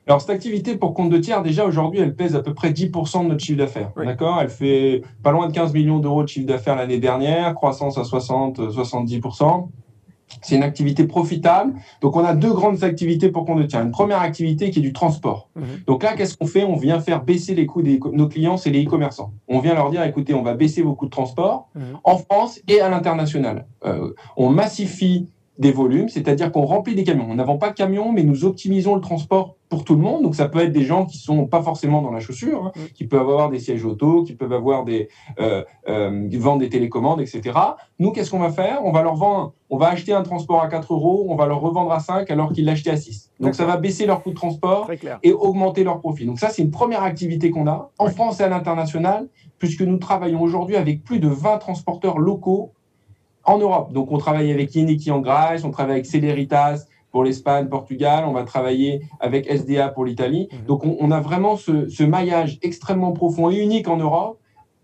Alors, 0.06 0.22
cette 0.22 0.30
activité 0.30 0.74
pour 0.74 0.94
compte 0.94 1.10
de 1.10 1.18
tiers, 1.18 1.42
déjà 1.42 1.64
aujourd'hui, 1.66 2.00
elle 2.00 2.16
pèse 2.16 2.34
à 2.34 2.42
peu 2.42 2.52
près 2.52 2.70
10% 2.70 3.24
de 3.24 3.28
notre 3.28 3.44
chiffre 3.44 3.58
d'affaires. 3.58 3.92
D'accord? 3.96 4.40
Elle 4.40 4.48
fait 4.48 5.02
pas 5.22 5.30
loin 5.30 5.46
de 5.46 5.52
15 5.52 5.72
millions 5.72 5.98
d'euros 5.98 6.24
de 6.24 6.28
chiffre 6.28 6.46
d'affaires 6.48 6.74
l'année 6.74 6.98
dernière, 6.98 7.54
croissance 7.54 7.96
à 7.96 8.02
60-70%. 8.02 9.68
C'est 10.42 10.56
une 10.56 10.62
activité 10.62 11.04
profitable. 11.04 11.74
Donc, 12.00 12.16
on 12.16 12.24
a 12.24 12.34
deux 12.34 12.52
grandes 12.52 12.82
activités 12.84 13.30
pour 13.30 13.44
qu'on 13.44 13.62
tient. 13.66 13.82
Une 13.84 13.90
première 13.90 14.20
activité 14.20 14.70
qui 14.70 14.78
est 14.78 14.82
du 14.82 14.92
transport. 14.92 15.48
Mhm. 15.56 15.64
Donc 15.86 16.02
là, 16.02 16.14
qu'est-ce 16.14 16.36
qu'on 16.36 16.46
fait? 16.46 16.64
On 16.64 16.76
vient 16.76 17.00
faire 17.00 17.22
baisser 17.22 17.54
les 17.54 17.66
coûts 17.66 17.82
de 17.82 17.98
nos 18.12 18.28
clients, 18.28 18.56
c'est 18.56 18.70
les 18.70 18.84
e-commerçants. 18.84 19.32
On 19.48 19.60
vient 19.60 19.74
leur 19.74 19.90
dire, 19.90 20.02
écoutez, 20.04 20.34
on 20.34 20.42
va 20.42 20.54
baisser 20.54 20.82
vos 20.82 20.94
coûts 20.94 21.06
de 21.06 21.10
transport 21.10 21.68
mhm. 21.74 21.98
en 22.04 22.16
France 22.18 22.60
et 22.68 22.80
à 22.80 22.88
l'international. 22.88 23.66
Euh, 23.84 24.14
on 24.36 24.50
massifie 24.50 25.28
des 25.58 25.72
volumes, 25.72 26.08
c'est-à-dire 26.08 26.50
qu'on 26.50 26.64
remplit 26.64 26.94
des 26.94 27.04
camions. 27.04 27.26
Nous 27.26 27.34
n'avons 27.34 27.58
pas 27.58 27.68
de 27.68 27.74
camions, 27.74 28.12
mais 28.12 28.22
nous 28.22 28.44
optimisons 28.44 28.94
le 28.94 29.02
transport 29.02 29.56
pour 29.70 29.84
tout 29.84 29.94
le 29.94 30.02
monde. 30.02 30.22
Donc 30.22 30.34
ça 30.34 30.48
peut 30.48 30.58
être 30.58 30.72
des 30.72 30.84
gens 30.84 31.06
qui 31.06 31.16
sont 31.16 31.46
pas 31.46 31.62
forcément 31.62 32.02
dans 32.02 32.10
la 32.10 32.20
chaussure, 32.20 32.66
hein, 32.66 32.72
qui 32.92 33.06
peuvent 33.06 33.20
avoir 33.20 33.48
des 33.48 33.60
sièges 33.60 33.84
auto, 33.84 34.24
qui 34.24 34.34
peuvent 34.34 34.52
avoir 34.52 34.84
des 34.84 35.08
euh, 35.38 35.64
euh, 35.88 36.28
vendre 36.32 36.58
des 36.58 36.68
télécommandes, 36.68 37.20
etc. 37.20 37.58
Nous, 38.00 38.10
qu'est-ce 38.10 38.32
qu'on 38.32 38.40
va 38.40 38.50
faire? 38.50 38.80
On 38.84 38.90
va 38.90 39.02
leur 39.02 39.14
vendre, 39.14 39.54
on 39.70 39.78
va 39.78 39.88
acheter 39.88 40.12
un 40.12 40.22
transport 40.22 40.60
à 40.60 40.68
4 40.68 40.92
euros, 40.92 41.26
on 41.28 41.36
va 41.36 41.46
leur 41.46 41.60
revendre 41.60 41.92
à 41.92 42.00
5 42.00 42.28
alors 42.30 42.52
qu'ils 42.52 42.64
l'achetaient 42.64 42.90
à 42.90 42.96
6. 42.96 43.30
Donc 43.38 43.54
ça 43.54 43.64
va 43.64 43.76
baisser 43.76 44.06
leur 44.06 44.22
coût 44.22 44.30
de 44.30 44.34
transport 44.34 44.90
et 45.22 45.32
augmenter 45.32 45.84
leur 45.84 46.00
profit. 46.00 46.26
Donc 46.26 46.40
ça, 46.40 46.50
c'est 46.50 46.62
une 46.62 46.72
première 46.72 47.04
activité 47.04 47.50
qu'on 47.50 47.68
a 47.68 47.90
en 47.98 48.08
France 48.08 48.40
et 48.40 48.42
à 48.42 48.48
l'international, 48.48 49.28
puisque 49.58 49.82
nous 49.82 49.98
travaillons 49.98 50.42
aujourd'hui 50.42 50.76
avec 50.76 51.04
plus 51.04 51.20
de 51.20 51.28
20 51.28 51.58
transporteurs 51.58 52.18
locaux 52.18 52.72
en 53.44 53.58
Europe. 53.58 53.92
Donc, 53.92 54.10
on 54.12 54.18
travaille 54.18 54.50
avec 54.52 54.74
Yeniki 54.74 55.10
en 55.10 55.20
Grèce, 55.20 55.64
on 55.64 55.70
travaille 55.70 55.94
avec 55.94 56.06
Celeritas 56.06 56.86
pour 57.10 57.24
l'Espagne, 57.24 57.68
Portugal, 57.68 58.24
on 58.26 58.32
va 58.32 58.44
travailler 58.44 59.02
avec 59.18 59.46
SDA 59.50 59.88
pour 59.88 60.04
l'Italie. 60.04 60.48
Mhm. 60.52 60.66
Donc, 60.66 60.84
on, 60.84 61.10
a 61.10 61.20
vraiment 61.20 61.56
ce, 61.56 62.02
maillage 62.04 62.58
extrêmement 62.62 63.12
profond 63.12 63.50
et 63.50 63.56
unique 63.56 63.88
en 63.88 63.96
Europe, 63.96 64.38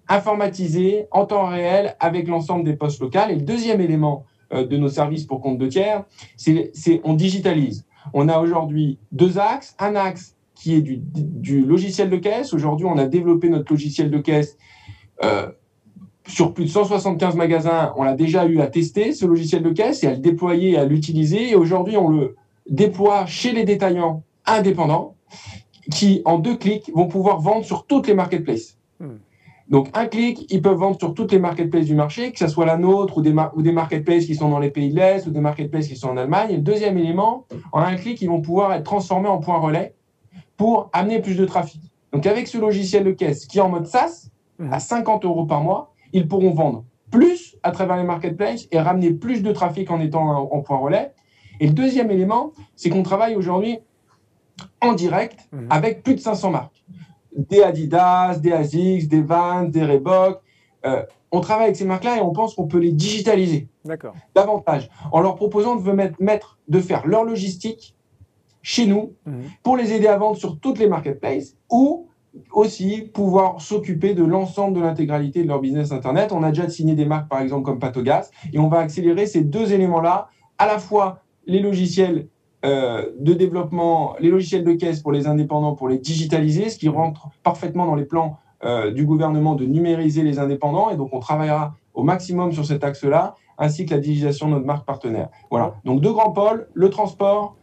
informatisé 0.09 1.07
en 1.11 1.27
temps 1.27 1.47
réel 1.47 1.97
avec 2.01 2.29
l'ensemble 2.29 2.65
des 2.65 2.75
postes 2.75 3.01
locales. 3.01 3.31
Et 3.31 3.37
le 3.37 3.43
deuxième 3.43 3.81
élément 3.81 4.25
euh, 4.53 4.67
de 4.67 4.77
nos 4.77 4.89
services 4.89 5.25
pour 5.25 5.41
compte 5.41 5.59
de 5.59 5.67
tiers, 5.67 6.05
c'est 6.37 7.01
on 7.05 7.15
digitalise. 7.15 7.85
On 8.13 8.29
a 8.29 8.39
aujourd'hui 8.39 8.99
deux 9.13 9.39
axes. 9.39 9.75
Un 9.79 9.97
axe 9.97 10.37
qui 10.55 10.75
est 10.75 10.81
du, 10.81 10.99
du 10.99 11.65
logiciel 11.65 12.09
de 12.09 12.17
caisse. 12.17 12.55
Aujourd'hui, 12.55 12.87
on 12.87 12.97
a 12.99 13.07
développé 13.07 13.49
notre 13.49 13.73
logiciel 13.73 14.11
de 14.11 14.19
caisse 14.19 14.57
euh, 15.25 15.49
sur 16.27 16.53
plus 16.53 16.65
de 16.65 16.71
175 16.71 17.37
magasins, 17.37 17.93
on 17.97 18.03
a 18.03 18.15
déjà 18.15 18.47
eu 18.47 18.61
à 18.61 18.67
tester 18.67 19.13
ce 19.13 19.27
logiciel 19.27 19.63
de 19.63 19.71
caisse 19.71 20.03
et 20.03 20.09
à 20.09 20.13
le 20.13 20.19
déployer, 20.19 20.77
à 20.77 20.85
l'utiliser. 20.85 21.51
Et 21.51 21.55
aujourd'hui, 21.55 21.97
on 21.97 22.09
le 22.09 22.37
déploie 22.69 23.27
chez 23.27 23.53
les 23.53 23.65
détaillants 23.65 24.23
indépendants 24.45 25.15
qui, 25.91 26.23
en 26.25 26.39
deux 26.39 26.57
clics, 26.57 26.91
vont 26.95 27.07
pouvoir 27.07 27.41
vendre 27.41 27.65
sur 27.65 27.87
toutes 27.87 28.09
les 28.09 28.15
marketplaces. 28.15 28.77
Hmm. 28.99 29.19
Donc, 29.69 29.89
un 29.95 30.07
clic, 30.07 30.47
ils 30.51 30.63
peuvent 30.63 30.77
vendre 30.77 30.99
sur 30.99 31.15
toutes 31.15 31.33
les 31.33 31.39
marketplaces 31.39 31.87
du 31.87 31.95
marché, 31.95 32.33
que 32.33 32.39
ce 32.39 32.49
soit 32.49 32.67
la 32.67 32.77
nôtre 32.77 33.19
ou 33.19 33.23
des, 33.23 33.35
ou 33.55 33.63
des 33.63 33.73
marketplaces 33.73 34.27
qui 34.27 34.35
sont 34.35 34.49
dans 34.49 34.61
les 34.61 34.71
pays 34.71 34.91
de 34.91 34.97
l'Est 34.97 35.27
ou 35.27 35.31
des 35.31 35.41
marketplaces 35.41 35.89
qui 35.89 35.97
sont 35.97 36.09
en 36.09 36.17
Allemagne. 36.17 36.51
Et 36.51 36.57
le 36.57 36.63
deuxième 36.63 36.99
élément, 36.99 37.47
en 37.73 37.81
un 37.81 37.97
clic, 37.97 38.21
ils 38.23 38.29
vont 38.29 38.41
pouvoir 38.41 38.73
être 38.75 38.85
transformés 38.85 39.29
en 39.29 39.39
points 39.39 39.59
relais 39.59 39.95
pour 40.57 40.89
amener 40.93 41.21
plus 41.21 41.37
de 41.37 41.45
trafic. 41.45 41.83
Donc, 42.13 42.27
avec 42.27 42.47
ce 42.47 42.59
logiciel 42.59 43.05
de 43.05 43.11
caisse 43.11 43.47
qui 43.47 43.59
est 43.59 43.61
en 43.61 43.69
mode 43.69 43.87
SaaS, 43.87 44.31
hmm. 44.59 44.73
à 44.73 44.81
50 44.81 45.25
euros 45.25 45.47
par 45.47 45.63
mois, 45.63 45.93
ils 46.13 46.29
pourront 46.29 46.53
vendre 46.53 46.85
plus 47.11 47.57
à 47.63 47.71
travers 47.71 47.97
les 47.97 48.05
marketplaces 48.05 48.67
et 48.71 48.81
ramener 48.81 49.11
plus 49.11 49.43
de 49.43 49.53
trafic 49.53 49.91
en 49.91 50.01
étant 50.01 50.53
en, 50.53 50.61
point 50.61 50.79
relais. 50.79 51.13
Et 51.61 51.67
le 51.67 51.73
deuxième 51.73 52.11
élément, 52.11 52.53
c'est 52.75 52.91
qu'on 52.91 53.03
travaille 53.03 53.37
aujourd'hui 53.37 53.79
en 54.81 54.93
direct 54.93 55.49
mhm. 55.53 55.69
avec 55.71 56.03
plus 56.03 56.15
de 56.15 56.21
500 56.21 56.51
marques. 56.51 56.85
Des 57.37 57.63
Adidas, 57.63 58.39
des 58.39 58.53
ASICS, 58.53 59.09
des 59.09 59.21
Vans, 59.21 59.65
des 59.65 59.85
Reebok. 59.85 60.41
Euh, 60.85 61.03
on 61.33 61.41
travaille 61.41 61.65
avec 61.67 61.77
ces 61.77 61.85
marques-là 61.85 62.19
et 62.19 62.21
on 62.21 62.33
pense 62.33 62.55
qu'on 62.55 62.67
peut 62.67 62.79
les 62.79 62.93
digitaliser 62.93 63.69
davantage 64.35 64.89
en 65.13 65.21
leur 65.21 65.37
proposant 65.37 65.77
de 65.77 65.91
mettre, 66.19 66.59
de 66.69 66.81
faire 66.81 67.07
leur 67.07 67.25
logistique 67.25 67.95
chez 68.63 68.87
nous 68.87 69.13
mhm. 69.27 69.45
pour 69.63 69.77
les 69.77 69.93
aider 69.93 70.09
à 70.09 70.17
vendre 70.17 70.37
sur 70.37 70.59
toutes 70.59 70.79
les 70.79 70.89
marketplaces 70.89 71.57
ou 71.71 72.09
aussi 72.53 73.03
pouvoir 73.13 73.61
s'occuper 73.61 74.15
de 74.15 74.25
l'ensemble 74.25 74.77
de 74.77 74.81
l'intégralité 74.83 75.43
de 75.43 75.49
leur 75.49 75.61
business 75.61 75.93
Internet. 75.93 76.33
On 76.33 76.43
a 76.43 76.51
déjà 76.51 76.69
signé 76.69 76.95
des 76.95 77.05
marques, 77.05 77.29
par 77.29 77.41
exemple, 77.41 77.65
comme 77.65 77.79
Patogas, 77.79 78.31
et 78.53 78.59
on 78.59 78.69
va 78.69 78.79
accélérer 78.79 79.27
ces 79.27 79.43
deux 79.43 79.73
éléments-là, 79.73 80.29
à 80.59 80.67
la 80.67 80.79
fois 80.79 81.21
les 81.47 81.61
logiciels 81.61 82.29
euh, 82.65 83.11
de 83.19 83.33
développement, 83.35 84.17
les 84.19 84.31
logiciels 84.31 84.65
de 84.65 84.73
caisse 84.73 85.01
pour 85.01 85.13
les 85.13 85.27
indépendants, 85.27 85.75
pour 85.75 85.89
les 85.89 85.99
digitaliser, 85.99 86.71
ce 86.71 86.79
qui 86.79 86.89
rentre 86.89 87.29
parfaitement 87.43 87.87
dans 87.87 87.95
les 87.95 88.07
plans 88.07 88.39
euh, 88.65 88.91
du 88.91 89.05
gouvernement 89.05 89.55
de 89.55 89.67
numériser 89.67 90.23
les 90.23 90.39
indépendants, 90.39 90.91
et 90.91 90.97
donc 90.97 91.11
on 91.13 91.21
travaillera 91.21 91.75
au 91.95 92.03
maximum 92.03 92.53
sur 92.53 92.65
cet 92.65 92.83
axe-là, 92.83 93.35
ainsi 93.59 93.87
que 93.87 93.95
la 93.95 94.01
digitalisation 94.01 94.49
de 94.49 94.53
notre 94.55 94.67
marque 94.67 94.87
partenaire. 94.87 95.29
Voilà. 95.51 95.75
Donc 95.85 96.01
deux 96.01 96.13
grands 96.13 96.33
pôles, 96.33 96.69
le 96.75 96.91
transport 96.91 97.57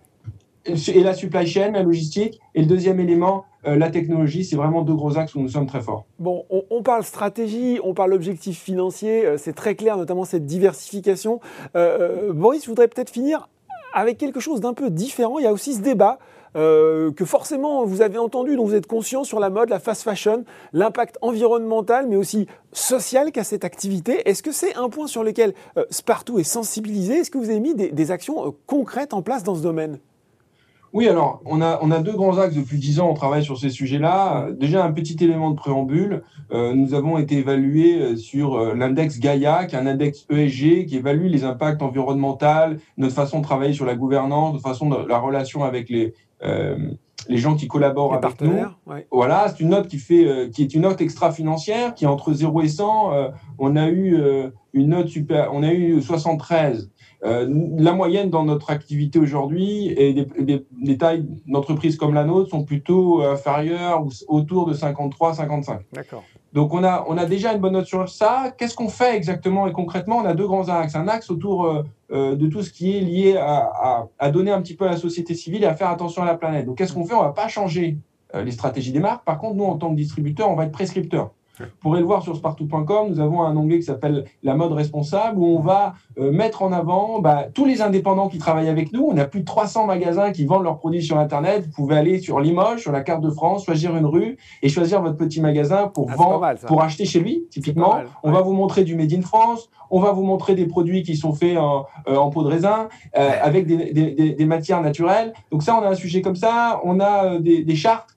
et 0.66 1.04
la 1.04 1.14
supply 1.14 1.46
chain, 1.46 1.72
la 1.72 1.84
logistique, 1.84 2.40
et 2.56 2.62
le 2.62 2.68
deuxième 2.68 3.00
élément, 3.00 3.46
euh, 3.66 3.76
la 3.78 3.90
technologie, 3.90 4.44
c'est 4.44 4.56
vraiment 4.56 4.82
deux 4.82 4.94
gros 4.94 5.18
axes 5.18 5.36
où 5.36 5.40
nous 5.40 5.50
sommes 5.50 5.68
très 5.68 5.82
forts. 5.82 6.06
Bon, 6.20 6.46
on, 6.50 6.84
parle 6.84 7.04
stratégie, 7.04 7.80
on 7.84 7.94
parle 7.94 8.14
objectif 8.14 8.60
financier, 8.60 9.26
euh, 9.26 9.38
c'est 9.38 9.54
très 9.54 9.76
clair, 9.76 9.98
notamment 9.98 10.26
cette 10.26 10.46
diversification. 10.46 11.40
Euh, 11.76 12.34
Boris, 12.34 12.64
je 12.64 12.70
voudrais 12.70 12.88
peut-être 12.88 13.10
finir 13.10 13.50
avec 13.94 14.18
quelque 14.18 14.40
chose 14.40 14.60
d'un 14.60 14.74
peu 14.74 14.90
différent. 14.90 15.40
Il 15.40 15.44
y 15.44 15.48
a 15.48 15.54
aussi 15.54 15.74
ce 15.74 15.82
débat 15.82 16.20
que 16.56 17.26
forcément 17.26 17.84
vous 17.84 18.04
avez 18.04 18.20
entendu, 18.20 18.56
dont 18.56 18.66
vous 18.66 18.76
êtes 18.76 18.86
conscient 18.86 19.24
sur 19.24 19.40
la 19.40 19.50
mode, 19.50 19.70
la 19.70 19.80
fast 19.80 20.04
fashion, 20.04 20.44
l'impact 20.72 21.18
environnemental, 21.22 22.06
mais 22.08 22.16
aussi 22.16 22.46
social 22.72 23.32
qu'a 23.32 23.44
cette 23.44 23.66
activité. 23.66 24.30
Est-ce 24.30 24.44
que 24.44 24.52
c'est 24.52 24.76
un 24.76 24.90
point 24.90 25.08
sur 25.08 25.24
lequel 25.24 25.56
Spartoo 25.90 26.38
est 26.38 26.44
sensibilisé? 26.44 27.16
Est-ce 27.16 27.32
que 27.32 27.40
vous 27.40 27.50
avez 27.50 27.60
mis 27.60 27.74
des 27.74 28.12
actions 28.12 28.54
concrètes 28.68 29.16
en 29.16 29.24
place 29.24 29.44
dans 29.44 29.56
ce 29.56 29.64
domaine? 29.64 29.98
Oui, 30.94 31.08
alors, 31.08 31.42
on 31.46 31.60
a, 31.60 31.80
on 31.82 31.90
a 31.90 32.00
deux 32.00 32.14
grands 32.14 32.38
axes. 32.38 32.54
Depuis 32.54 32.78
dix 32.78 33.00
ans, 33.00 33.10
on 33.10 33.16
travaille 33.16 33.44
sur 33.44 33.58
ces 33.58 33.72
sujets-là. 33.72 34.50
Déjà, 34.52 34.86
un 34.86 34.92
petit 34.92 35.22
élément 35.24 35.50
de 35.50 35.56
préambule. 35.56 36.22
Euh, 36.52 36.76
nous 36.76 36.94
avons 36.94 37.18
été 37.18 37.38
évalués 37.38 38.00
euh, 38.00 38.16
sur 38.16 38.54
euh, 38.54 38.76
l'index 38.76 39.20
Gaia, 39.20 39.66
qui 39.66 39.76
est 39.76 39.80
un 39.80 39.88
index 39.88 40.28
ESG 40.30 40.86
qui 40.86 40.98
évalue 40.98 41.26
les 41.26 41.46
impacts 41.46 41.82
environnementaux, 41.82 42.78
notre 42.98 43.16
façon 43.16 43.40
de 43.40 43.44
travailler 43.44 43.74
sur 43.74 43.86
la 43.86 43.96
gouvernance, 43.96 44.54
notre 44.54 44.68
façon 44.68 44.88
de 44.88 45.08
la 45.08 45.18
relation 45.18 45.64
avec 45.64 45.90
les, 45.90 46.14
les 47.30 47.38
gens 47.38 47.56
qui 47.56 47.68
collaborent 47.68 48.14
avec 48.14 48.40
nous. 48.42 48.54
Voilà, 49.12 49.48
c'est 49.50 49.62
une 49.62 49.70
note 49.70 49.88
qui, 49.88 49.98
fait, 49.98 50.50
qui 50.52 50.62
est 50.62 50.74
une 50.76 50.82
note 50.82 51.02
extra-financière, 51.02 51.96
qui 51.96 52.04
est 52.04 52.08
entre 52.08 52.34
0 52.34 52.62
et 52.62 52.68
100. 52.68 53.32
on 53.58 53.76
a 53.76 53.90
eu 53.90 54.18
une 54.74 54.90
note 54.90 55.08
super, 55.08 55.50
on 55.54 55.64
a 55.64 55.74
eu 55.74 56.02
73. 56.02 56.92
Euh, 57.26 57.48
la 57.78 57.94
moyenne 57.94 58.30
dans 58.30 58.44
notre 58.44 58.70
activité 58.70 59.18
aujourd'hui 59.18 59.88
et 59.88 60.14
des, 60.14 60.98
tailles 60.98 61.26
d'entreprises 61.48 61.96
comme 61.96 62.14
la 62.14 62.26
nôtre 62.26 62.50
sont 62.50 62.66
plutôt 62.66 63.22
inférieures 63.22 64.04
ou 64.04 64.10
autour 64.28 64.66
de 64.66 64.74
53-55. 64.74 65.80
D'accord. 65.94 66.24
Donc 66.54 66.74
on 66.74 66.84
a, 66.84 67.04
on 67.08 67.18
a 67.18 67.26
déjà 67.26 67.54
une 67.54 67.60
bonne 67.60 67.74
note 67.74 67.88
sur 67.88 68.08
ça. 68.10 68.54
Qu'est-ce 68.58 68.76
qu'on 68.76 68.90
fait 68.90 69.16
exactement 69.16 69.68
et 69.68 69.72
concrètement? 69.72 70.18
On 70.18 70.26
a 70.26 70.34
deux 70.34 70.46
grands 70.46 70.70
axes. 70.70 70.96
Un 70.96 71.08
axe 71.08 71.32
autour 71.32 71.66
euh, 71.66 71.84
euh, 72.12 72.36
de 72.36 72.48
tout 72.48 72.62
ce 72.62 72.72
qui 72.72 72.96
est 72.96 73.02
lié 73.02 73.38
à, 73.38 74.08
à, 74.20 74.32
donner 74.32 74.52
un 74.52 74.62
petit 74.62 74.76
peu 74.76 74.86
à 74.86 74.92
la 74.92 74.98
société 74.98 75.34
civile 75.34 75.64
et 75.64 75.68
à 75.68 75.76
faire 75.76 75.90
attention 75.90 76.22
à 76.22 76.26
la 76.26 76.36
planète. 76.36 76.66
Donc 76.66 76.78
qu'est-ce 76.78 76.94
qu'on 76.94 77.06
fait? 77.06 77.16
On 77.16 77.24
va 77.24 77.32
pas 77.32 77.48
changer 77.48 77.98
les 78.36 78.52
stratégies 78.52 78.92
des 78.92 79.00
marques. 79.00 79.24
Par 79.26 79.38
contre, 79.38 79.56
nous, 79.56 79.64
en 79.64 79.78
tant 79.78 79.92
que 79.92 79.96
distributeur, 79.96 80.50
on 80.50 80.56
va 80.56 80.66
être 80.66 80.72
prescripteur. 80.72 81.32
Vous 81.60 81.66
pourrez 81.82 82.00
le 82.00 82.06
voir 82.06 82.24
sur 82.24 82.36
spartou.com, 82.36 83.10
nous 83.10 83.20
avons 83.20 83.44
un 83.44 83.56
onglet 83.56 83.78
qui 83.78 83.86
s'appelle 83.86 84.26
la 84.42 84.56
mode 84.56 84.72
responsable 84.72 85.38
où 85.38 85.46
on 85.46 85.60
va 85.60 85.94
euh, 86.18 86.32
mettre 86.32 86.64
en 86.64 86.72
avant 86.72 87.20
bah, 87.20 87.46
tous 87.54 87.66
les 87.66 87.82
indépendants 87.82 88.28
qui 88.28 88.40
travaillent 88.40 88.70
avec 88.70 88.92
nous. 88.92 89.08
On 89.12 89.18
a 89.18 89.26
plus 89.26 89.42
de 89.42 89.46
300 89.46 89.86
magasins 89.86 90.32
qui 90.32 90.46
vendent 90.46 90.64
leurs 90.64 90.80
produits 90.80 91.04
sur 91.04 91.20
Internet. 91.20 91.66
Vous 91.66 91.72
pouvez 91.72 91.96
aller 91.96 92.20
sur 92.20 92.40
Limoges, 92.40 92.82
sur 92.82 92.92
la 92.92 93.02
carte 93.02 93.22
de 93.22 93.30
France, 93.30 93.66
choisir 93.66 93.96
une 93.96 94.06
rue 94.06 94.38
et 94.64 94.70
choisir 94.70 95.02
votre 95.02 95.18
petit 95.18 95.42
magasin 95.42 95.88
pour 95.94 96.10
ah, 96.12 96.16
vendre, 96.16 96.56
pour 96.66 96.82
acheter 96.82 97.06
chez 97.06 97.20
lui. 97.20 97.46
Typiquement, 97.52 97.98
on 98.24 98.32
va 98.32 98.42
vous 98.42 98.54
montrer 98.54 98.84
du 98.84 98.96
Made 98.96 99.14
in 99.14 99.22
France. 99.22 99.70
On 99.92 100.00
va 100.00 100.12
vous 100.12 100.24
montrer 100.24 100.56
des 100.56 100.66
produits 100.66 101.04
qui 101.04 101.16
sont 101.16 101.34
faits 101.34 101.56
en, 101.56 101.86
euh, 102.08 102.30
peau 102.32 102.42
de 102.42 102.48
raisin 102.48 102.90
euh, 103.16 103.30
avec 103.44 103.68
des, 103.68 104.46
matières 104.46 104.82
naturelles. 104.82 105.34
Donc 105.52 105.62
ça, 105.62 105.78
on 105.80 105.84
a 105.84 105.90
un 105.90 105.96
sujet 105.96 106.22
comme 106.22 106.36
ça. 106.36 106.82
On 106.84 107.00
a 107.00 107.38
des, 107.38 107.76
chartes 107.76 108.16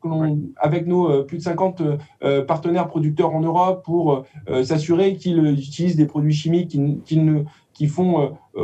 avec 0.56 0.86
nos 0.86 1.24
plus 1.24 1.38
de 1.38 1.42
50 1.42 1.82
partenaires 2.46 2.88
producteurs 2.88 3.25
en 3.34 3.40
Europe 3.40 3.84
pour 3.84 4.12
euh, 4.12 4.22
euh, 4.48 4.62
s'assurer 4.64 5.16
qu'ils 5.16 5.38
utilisent 5.58 5.96
des 5.96 6.06
produits 6.06 6.32
chimiques 6.32 6.68
qui, 7.04 7.18
ne, 7.18 7.42
qui 7.72 7.86
font 7.86 8.36
euh, 8.56 8.62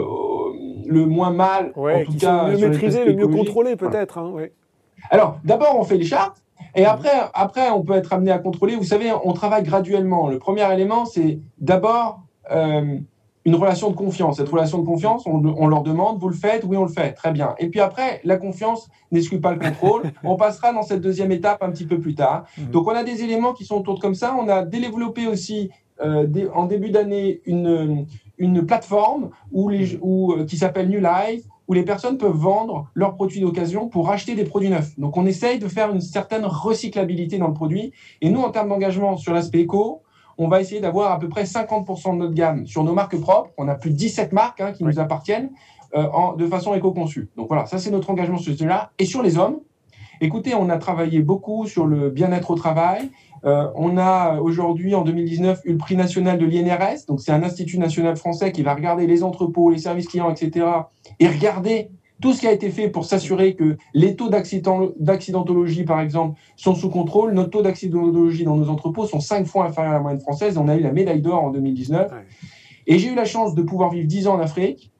le 0.87 1.07
moins 1.07 1.31
mal, 1.31 1.73
en 1.77 2.05
tout 2.05 2.17
cas, 2.19 2.49
le 2.49 2.59
mieux 2.59 2.69
maîtriser, 2.69 3.05
le 3.05 3.15
mieux 3.15 3.29
contrôler 3.29 3.77
peut-être. 3.77 4.19
Hein, 4.19 4.33
Alors, 5.11 5.39
d'abord, 5.45 5.77
on 5.79 5.85
fait 5.85 5.99
les 5.99 6.05
chartes. 6.05 6.43
Et 6.75 6.85
après, 6.85 7.11
après, 7.35 7.71
on 7.71 7.83
peut 7.83 7.95
être 7.95 8.13
amené 8.13 8.31
à 8.31 8.39
contrôler. 8.39 8.77
Vous 8.77 8.85
savez, 8.85 9.13
on 9.25 9.33
travaille 9.33 9.63
graduellement. 9.63 10.29
Le 10.29 10.39
premier 10.39 10.73
élément, 10.73 11.05
c'est 11.05 11.41
d'abord 11.59 12.21
une 13.45 13.55
relation 13.57 13.91
de 13.91 13.97
confiance. 13.97 14.37
Cette 14.37 14.49
relation 14.49 14.79
de 14.79 14.87
confiance, 14.87 15.25
on, 15.27 15.67
leur 15.67 15.83
demande, 15.83 16.19
vous 16.19 16.29
le 16.29 16.35
faites 16.35 16.65
Oui, 16.65 16.77
on 16.77 16.85
le 16.85 16.89
fait. 16.89 17.13
Très 17.13 17.33
bien. 17.33 17.55
Et 17.59 17.69
puis 17.69 17.81
après, 17.81 18.21
la 18.25 18.37
confiance 18.37 18.89
n'exclut 19.11 19.41
pas 19.41 19.53
le 19.53 19.59
contrôle. 19.59 20.03
on 20.25 20.37
passera 20.37 20.73
dans 20.73 20.83
cette 20.83 21.01
deuxième 21.01 21.33
étape 21.33 21.63
un 21.63 21.71
petit 21.71 21.87
peu 21.87 21.99
plus 21.99 22.15
tard. 22.15 22.45
Mhm. 22.57 22.71
Donc, 22.71 22.87
on 22.87 22.95
a 22.95 23.03
des 23.03 23.23
éléments 23.23 23.53
qui 23.53 23.65
sont 23.65 23.77
autour 23.77 23.95
de 23.97 24.01
comme 24.01 24.15
ça. 24.15 24.37
On 24.39 24.49
a 24.49 24.63
développé 24.65 25.27
aussi 25.27 25.71
euh, 26.03 26.27
en 26.55 26.67
début 26.67 26.91
d'année 26.91 27.41
une, 27.45 28.07
une 28.39 28.65
plateforme 28.65 29.31
où 29.51 29.69
les, 29.69 29.99
où, 30.01 30.33
euh, 30.33 30.45
qui 30.45 30.57
s'appelle 30.57 30.89
New 30.89 31.01
Life, 31.01 31.43
où 31.69 31.75
les 31.75 31.85
personnes 31.85 32.19
peuvent 32.19 32.37
vendre 32.37 32.89
leurs 32.95 33.15
produits 33.15 33.41
d'occasion 33.41 33.89
pour 33.89 34.11
acheter 34.11 34.35
des 34.35 34.45
produits 34.45 34.71
neufs. 34.71 34.99
Donc, 34.99 35.17
on 35.17 35.27
essaye 35.27 35.59
de 35.59 35.69
faire 35.69 35.91
une 35.91 36.01
certaine 36.01 36.45
recyclabilité 36.45 37.39
dans 37.39 37.49
le 37.49 37.55
produit. 37.55 37.93
Et 38.21 38.31
nous, 38.31 38.41
en 38.41 38.51
termes 38.51 38.69
d'engagement 38.69 39.17
sur 39.17 39.33
l'aspect 39.33 39.61
éco, 39.61 40.03
on 40.39 40.49
va 40.49 40.61
essayer 40.61 40.81
d'avoir 40.81 41.13
à 41.13 41.19
peu 41.19 41.29
près 41.29 41.45
50% 41.45 42.13
de 42.15 42.19
notre 42.19 42.35
gamme 42.35 42.67
sur 42.67 42.85
nos 42.85 42.95
marques 42.95 43.19
propres. 43.21 43.51
On 43.59 43.69
a 43.69 43.75
plus 43.75 43.91
de 43.91 43.97
17 43.97 44.33
marques 44.33 44.61
hein, 44.61 44.73
qui 44.73 44.85
nous 44.85 44.99
appartiennent 44.99 45.51
euh, 45.95 46.09
en, 46.13 46.35
de 46.35 46.47
façon 46.47 46.75
éco-conçue. 46.75 47.29
Donc 47.37 47.49
voilà, 47.49 47.67
ça 47.67 47.79
c'est 47.79 47.91
notre 47.91 48.11
engagement 48.11 48.39
sur 48.39 48.53
ce 48.53 48.59
sujet-là. 48.59 48.93
Et 48.99 49.05
sur 49.05 49.23
les 49.23 49.39
hommes, 49.39 49.61
écoutez, 50.21 50.55
on 50.55 50.69
a 50.71 50.79
travaillé 50.79 51.21
beaucoup 51.21 51.67
sur 51.67 51.87
le 51.87 52.11
bien-être 52.11 52.51
au 52.51 52.55
travail. 52.55 53.11
Euh, 53.45 53.69
on 53.75 53.99
a 53.99 54.41
aujourd'hui, 54.41 54.95
en 54.95 55.03
2019, 55.03 55.63
eu 55.65 55.73
le 55.73 55.79
prix 55.79 55.97
national 55.97 56.39
de 56.39 56.47
l'INRS. 56.47 57.07
Donc 57.09 57.21
c'est 57.21 57.33
un 57.33 57.43
institut 57.43 57.79
national 57.79 58.17
français 58.17 58.53
qui 58.53 58.63
va 58.63 58.75
regarder 58.75 59.07
les 59.07 59.23
entrepôts, 59.23 59.71
les 59.71 59.79
services 59.79 60.09
clients, 60.09 60.31
etc. 60.31 60.67
et 61.19 61.29
regarder 61.29 61.91
tout 62.23 62.33
ce 62.33 62.41
qui 62.41 62.47
a 62.47 62.53
été 62.53 62.71
fait 62.71 62.89
pour 62.89 63.05
s'assurer 63.05 63.55
que 63.55 63.77
les 63.93 64.15
taux 64.15 64.31
d'accidentologie, 64.31 65.85
par 65.85 66.01
exemple, 66.01 66.41
sont 66.57 66.75
sous 66.75 66.89
contrôle. 66.89 67.33
Nos 67.33 67.45
taux 67.45 67.63
d'accidentologie 67.63 68.45
dans 68.45 68.57
nos 68.57 68.71
entrepôts 68.71 69.07
sont 69.07 69.21
cinq 69.21 69.45
fois 69.45 69.67
inférieurs 69.67 69.93
à 69.93 69.97
la 69.97 70.01
moyenne 70.01 70.21
française. 70.21 70.57
On 70.57 70.69
a 70.69 70.77
eu 70.77 70.81
la 70.81 70.93
médaille 70.93 71.21
d'or 71.21 71.43
en 71.43 71.51
2019. 71.51 72.13
Et 72.87 72.99
j'ai 72.99 73.09
eu 73.11 73.15
la 73.17 73.25
chance 73.25 73.55
de 73.55 73.63
pouvoir 73.63 73.91
vivre 73.91 74.07
dix 74.07 74.29
ans 74.29 74.35
en 74.37 74.41
Afrique. 74.41 74.93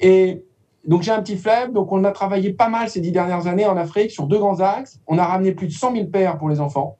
Et 0.00 0.44
donc 0.84 1.02
j'ai 1.02 1.12
un 1.12 1.22
petit 1.22 1.36
flemme. 1.36 1.72
Donc 1.72 1.92
on 1.92 2.02
a 2.02 2.10
travaillé 2.10 2.52
pas 2.52 2.68
mal 2.68 2.90
ces 2.90 3.00
dix 3.00 3.12
dernières 3.12 3.46
années 3.46 3.66
en 3.66 3.76
Afrique 3.76 4.10
sur 4.10 4.26
deux 4.26 4.38
grands 4.38 4.60
axes. 4.60 5.00
On 5.06 5.18
a 5.18 5.24
ramené 5.24 5.52
plus 5.52 5.68
de 5.68 5.72
100 5.72 5.92
000 5.92 6.06
paires 6.06 6.36
pour 6.36 6.48
les 6.48 6.60
enfants. 6.60 6.98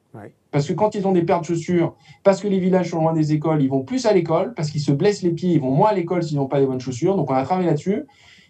Parce 0.53 0.69
que 0.69 0.73
quand 0.73 0.95
ils 0.95 1.07
ont 1.07 1.13
des 1.13 1.23
paires 1.23 1.41
de 1.41 1.45
chaussures, 1.45 1.95
parce 2.23 2.41
que 2.41 2.49
les 2.49 2.59
villages 2.59 2.91
sont 2.91 3.01
loin 3.01 3.13
des 3.13 3.33
écoles, 3.33 3.61
ils 3.63 3.69
vont 3.69 3.83
plus 3.83 4.07
à 4.07 4.13
l'école, 4.13 4.55
parce 4.55 4.71
qu'ils 4.71 4.81
se 4.81 4.93
blessent 4.93 5.23
les 5.23 5.33
pieds, 5.33 5.51
ils 5.51 5.61
vont 5.61 5.71
moins 5.73 5.91
à 5.91 5.93
l'école 5.93 6.23
s'ils 6.23 6.39
n'ont 6.39 6.47
pas 6.47 6.61
les 6.61 6.67
bonnes 6.67 6.81
chaussures. 6.81 7.17
Donc 7.17 7.31
on 7.31 7.35
a 7.35 7.43
travaillé 7.43 7.69
là-dessus. 7.69 8.07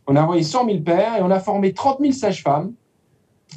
On 0.07 0.17
a 0.17 0.23
envoyé 0.23 0.43
100 0.43 0.67
000 0.67 0.81
pères 0.81 1.17
et 1.19 1.23
on 1.23 1.31
a 1.31 1.41
formé 1.41 1.73
30 1.73 1.99
000 2.01 2.13
sages-femmes 2.13 2.73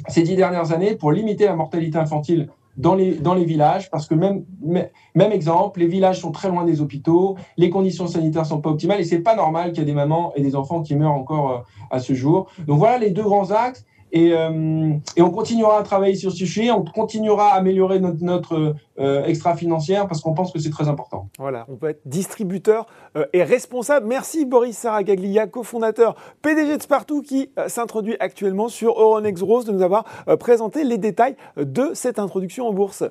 ces 0.08 0.22
dix 0.22 0.36
dernières 0.36 0.72
années 0.72 0.94
pour 0.94 1.12
limiter 1.12 1.46
la 1.46 1.54
mortalité 1.54 1.98
infantile 1.98 2.48
dans 2.76 2.94
les, 2.94 3.14
dans 3.14 3.34
les 3.34 3.44
villages, 3.44 3.90
parce 3.90 4.06
que 4.06 4.14
même, 4.14 4.44
même 4.62 5.32
exemple, 5.32 5.80
les 5.80 5.86
villages 5.86 6.20
sont 6.20 6.30
très 6.30 6.48
loin 6.48 6.64
des 6.64 6.80
hôpitaux, 6.80 7.36
les 7.56 7.68
conditions 7.68 8.06
sanitaires 8.06 8.46
sont 8.46 8.60
pas 8.60 8.70
optimales, 8.70 9.00
et 9.00 9.04
c'est 9.04 9.18
pas 9.18 9.36
normal 9.36 9.72
qu'il 9.72 9.80
y 9.80 9.82
ait 9.82 9.86
des 9.86 9.92
mamans 9.92 10.32
et 10.34 10.40
des 10.40 10.56
enfants 10.56 10.82
qui 10.82 10.94
meurent 10.94 11.12
encore 11.12 11.50
euh, 11.50 11.58
à 11.90 11.98
ce 11.98 12.14
jour. 12.14 12.46
Donc 12.66 12.78
voilà 12.78 12.98
les 12.98 13.10
deux 13.10 13.24
grands 13.24 13.50
axes. 13.50 13.84
Euh, 14.14 14.94
et, 15.16 15.22
on 15.22 15.30
continuera 15.30 15.78
à 15.78 15.82
travailler 15.82 16.14
sur 16.14 16.30
ce 16.30 16.38
sujet, 16.38 16.70
on 16.70 16.84
continuera 16.84 17.52
à 17.52 17.56
améliorer 17.56 18.00
notre, 18.00 18.74
euh, 18.98 19.24
extra 19.24 19.56
financière 19.56 20.06
parce 20.06 20.20
qu'on 20.20 20.34
pense 20.34 20.52
que 20.52 20.58
c'est 20.58 20.70
très 20.70 20.88
important. 20.88 21.28
Voilà, 21.38 21.64
on 21.68 21.76
peut 21.76 21.90
être 21.90 22.02
distributeur 22.04 22.86
euh, 23.16 23.26
et 23.32 23.42
responsable. 23.42 24.06
Merci 24.06 24.44
Boris 24.44 24.76
Saragaglia, 24.76 25.46
cofondateur 25.46 26.14
PDG 26.42 26.76
de 26.76 26.82
Spartoo 26.82 27.22
qui 27.22 27.50
s'introduit 27.68 28.16
actuellement 28.20 28.68
sur 28.68 29.00
Euronext 29.00 29.42
Rose 29.42 29.64
de 29.64 29.72
nous 29.72 29.82
avoir 29.82 30.04
présenté 30.38 30.84
les 30.84 30.98
détails 30.98 31.36
de 31.56 31.90
cette 31.94 32.18
introduction 32.18 32.66
en 32.66 32.72
bourse. 32.72 33.04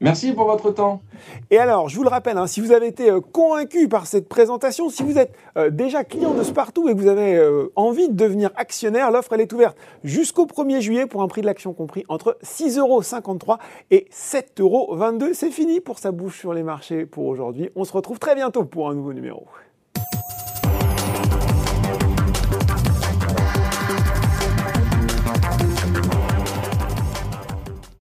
Merci 0.00 0.32
pour 0.32 0.44
votre 0.44 0.70
temps. 0.72 1.00
Et 1.50 1.56
alors, 1.56 1.88
je 1.88 1.96
vous 1.96 2.02
le 2.02 2.10
rappelle, 2.10 2.36
hein, 2.36 2.46
si 2.46 2.60
vous 2.60 2.72
avez 2.72 2.86
été 2.86 3.10
euh, 3.10 3.20
convaincu 3.20 3.88
par 3.88 4.06
cette 4.06 4.28
présentation, 4.28 4.90
si 4.90 5.02
vous 5.02 5.16
êtes 5.16 5.34
euh, 5.56 5.70
déjà 5.70 6.04
client 6.04 6.34
de 6.34 6.42
Spartoo 6.42 6.88
et 6.88 6.94
que 6.94 6.98
vous 6.98 7.08
avez 7.08 7.34
euh, 7.36 7.72
envie 7.76 8.10
de 8.10 8.14
devenir 8.14 8.50
actionnaire, 8.56 9.10
l'offre 9.10 9.32
elle 9.32 9.40
est 9.40 9.52
ouverte 9.54 9.78
jusqu'au 10.04 10.44
1er 10.44 10.80
juillet 10.80 11.06
pour 11.06 11.22
un 11.22 11.28
prix 11.28 11.40
de 11.40 11.46
l'action 11.46 11.72
compris 11.72 12.04
entre 12.08 12.36
6,53 12.42 12.78
euros 12.78 13.02
et 13.90 14.06
7,22 14.12 14.60
euros. 14.60 14.98
C'est 15.32 15.50
fini 15.50 15.80
pour 15.80 15.98
sa 15.98 16.12
bouche 16.12 16.38
sur 16.38 16.52
les 16.52 16.62
marchés 16.62 17.06
pour 17.06 17.24
aujourd'hui. 17.24 17.70
On 17.74 17.84
se 17.84 17.92
retrouve 17.92 18.18
très 18.18 18.34
bientôt 18.34 18.64
pour 18.64 18.90
un 18.90 18.94
nouveau 18.94 19.14
numéro. 19.14 19.46